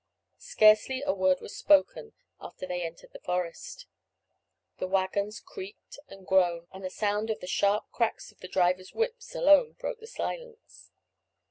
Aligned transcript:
Scarcely 0.39 1.03
a 1.05 1.13
word 1.13 1.41
was 1.41 1.55
spoken 1.55 2.13
after 2.39 2.65
they 2.65 2.81
entered 2.81 3.11
the 3.13 3.19
forest. 3.19 3.85
The 4.79 4.87
waggons 4.87 5.39
creaked 5.39 5.99
and 6.07 6.25
groaned, 6.25 6.65
and 6.73 6.83
the 6.83 6.89
sound 6.89 7.29
of 7.29 7.39
the 7.39 7.45
sharp 7.45 7.91
cracks 7.91 8.31
of 8.31 8.39
the 8.39 8.47
drivers' 8.47 8.95
whips 8.95 9.35
alone 9.35 9.73
broke 9.73 9.99
the 9.99 10.07
silence. 10.07 10.89